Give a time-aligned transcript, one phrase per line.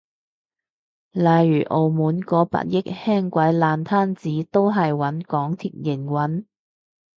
[1.11, 1.23] 例
[1.59, 6.45] 如澳門個百億輕軌爛攤子都係搵港鐵營運？